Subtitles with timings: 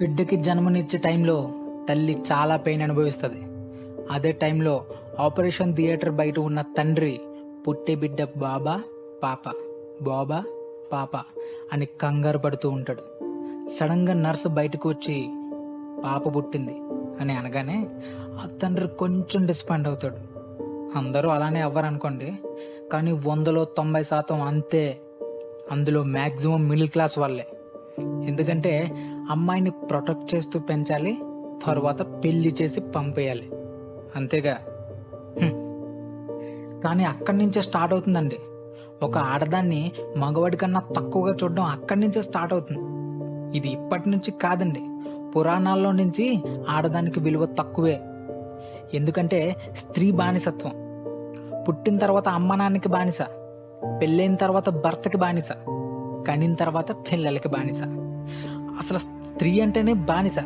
[0.00, 1.50] బిడ్డకి జన్మనిచ్చే టైంలో
[1.88, 3.42] తల్లి చాలా పెయిన్ అనుభవిస్తుంది.
[4.10, 4.84] అదే టైంలో
[5.20, 7.20] ఆపరేషన్ థియేటర్ బయట ఉన్న తండ్రి
[7.68, 8.82] పుట్టే బిడ్డ బాబా
[9.22, 9.52] పాప
[10.02, 10.44] బాబా
[10.92, 11.16] పాప
[11.72, 13.02] అని కంగారు పడుతూ ఉంటాడు.
[13.80, 15.30] సడన్గా నర్సు బయటకు వచ్చి
[16.04, 16.76] పాప పుట్టింది
[17.20, 17.88] అని అనగానే
[18.24, 20.16] ఆ తండ్రి కొంచెం డిస్పాండ్ అవుతాడు.
[20.98, 22.32] అందరూ అలానే అవ్వరనుకోండి
[22.92, 25.00] కానీ వందలో తొంభై శాతం అంతే.
[25.72, 27.46] అందులో మ్యాక్సిమం మిడిల్ క్లాస్ వాళ్ళే.
[27.98, 28.90] ఎందుకంటే
[29.30, 31.18] అమ్మాయిని ప్రొటెక్ట్ చేస్తూ పెంచాలి
[31.64, 33.50] తర్వాత పెళ్ళి చేసి పంపేయాలి.
[34.16, 34.58] అంతేగా?
[36.84, 38.38] కానీ అక్కడి నుంచే స్టార్ట్ అవుతుందండి.
[39.02, 42.80] ఒక ఆడదాన్ని మగవాడి కన్నా తక్కువగా చూడడం అక్కడి నుంచే స్టార్ట్ అవుతుంది.
[43.58, 44.80] ఇది ఇప్పటి నుంచి కాదండి.
[45.36, 48.00] పురాణాల్లో నుంచి ఆడదానికి విలువ తక్కువే.
[48.94, 50.72] ఎందుకంటే స్త్రీ బానిసత్వం.
[51.68, 53.22] పుట్టిన తర్వాత అమ్మ నాన్నకి బానిస.
[54.02, 55.48] పెళ్ళైన తర్వాత భర్తకి బానిస.
[56.28, 57.82] కనిన తర్వాత పిల్లలకి బానిస.
[58.78, 60.38] అసలు స్త్రీ అంటేనే బానిస.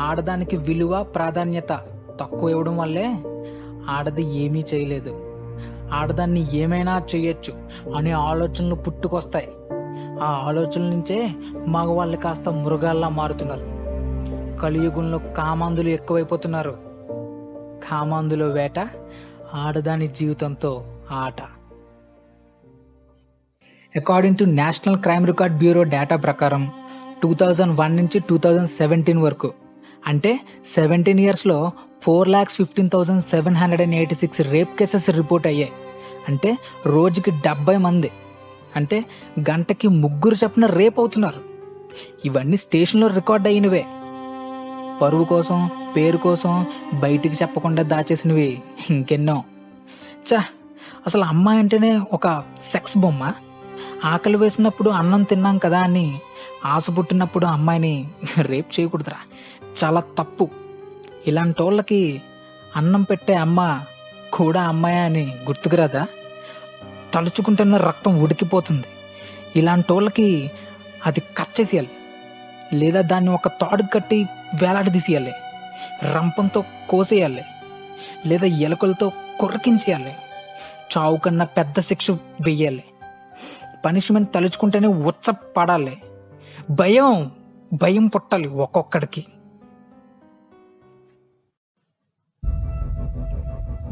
[0.00, 1.68] ఆడదానికి విలువ ప్రాధాన్యత
[2.20, 3.16] తక్కువ ఇవ్వడం వల్లే
[3.90, 5.28] ఆడది ఏమీ చేయలేదు.
[5.92, 7.52] ఆడదాన్ని ఏమైనా చేయొచ్చు
[7.96, 9.48] అనే ఆలోచనలు పుట్టుకొస్తాయి.
[10.22, 11.30] ఆ ఆలోచనల నుంచే
[11.68, 13.82] మగవాళ్ళు కాస్త మృగాల్లా మారుతున్నారు.
[14.60, 16.76] కలియుగంలో కామాందులు ఎక్కువైపోతున్నారు.
[17.90, 18.88] కామాందులో వేట
[19.54, 21.61] ఆడదాని జీవితంతో ఆట.
[23.96, 26.70] According to national crime record bureau data ప్రకారం
[27.22, 29.54] టూ థౌజండ్ వన్ నుంచి టూ థౌజండ్ సెవెంటీన్ వరకు
[30.06, 30.40] అంటే
[30.74, 35.72] సెవెంటీన్ ఇయర్స్లో four lakhs fifteen thousand seven hundred and eighty six rape cases report అయ్యాయి.
[36.28, 38.10] అంటే రోజుకి డెబ్బై మంది
[38.76, 39.04] అంటే
[39.40, 41.40] గంటకి ముగ్గురు చెప్పిన రేప్ అవుతున్నారు.
[42.24, 43.84] ఇవన్నీ స్టేషన్లో రికార్డ్ అయినవే.
[45.02, 49.44] పరువు కోసం పేరు కోసం బయటికి చెప్పకుండా దాచేసినవి ఇంకెన్నో.
[50.34, 50.44] చా
[51.06, 53.32] అసలు అమ్మాయి అంటేనే ఒక సెక్స్ బొమ్మ?
[54.04, 56.20] ఆకలి వేసినప్పుడు అన్నం తిన్నాం కదా అని
[56.64, 58.08] ఆశ పుట్టినప్పుడు అమ్మాయిని
[58.40, 59.16] రేప్ చేయకూడదురా.
[59.84, 60.50] చాలా తప్పు.
[61.26, 62.22] ఇలాంటి వాళ్ళకి
[62.76, 63.80] అన్నం పెట్టే అమ్మ
[64.32, 66.06] కూడా అమ్మాయి అని గుర్తుకురాదా
[67.14, 68.86] తలుచుకుంటున్న రక్తం ఉడికిపోతుంది.
[69.56, 70.50] ఇలాంటి వాళ్ళకి
[71.06, 71.90] అది కట్ చేసేయాలి
[72.72, 74.22] లేదా దాన్ని ఒక తాడు కట్టి
[74.62, 75.32] వేలాడదీసేయాలి
[76.14, 77.42] రంపంతో కోసేయాలి.
[78.26, 80.16] లేదా ఎలుకలతో కొరకించేయాలి.
[80.98, 82.84] చావు కన్నా పెద్ద శిక్ష వెయ్యాలి.
[83.84, 86.02] పనిష్మెంట్ తలుచుకుంటేనే ఉచ్చపడాలి.
[86.70, 87.30] భయం
[87.82, 89.26] భయం పుట్టాలి ఒక్కొక్కడికి.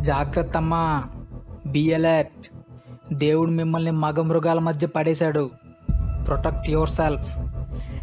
[0.00, 1.04] జాగ్రత్త అమ్మా
[1.66, 2.50] బి అలర్ట్.
[3.14, 5.50] దేవుడు మిమ్మల్ని మగ మృగాల మధ్య పడేశాడు.
[6.26, 7.38] Protect your self.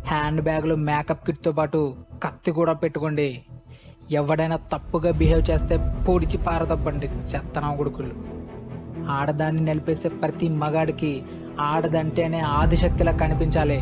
[0.06, 3.46] హ్యాండ్ బ్యాగ్లో మేకప్ కిట్తో పాటు కత్తి కూడా పెట్టుకోండి.
[4.12, 8.16] ఎవడైనా తప్పుగా బిహేవ్ చేస్తే పొడిచి పారదబ్బండి చెత్తనా కొడుకులు.
[9.10, 11.26] ఆడదాన్ని నిలిపేసే ప్రతి మగాడికి
[11.60, 13.80] ఆడదంటేనే ఆదిశక్తిలా కనిపించాలి.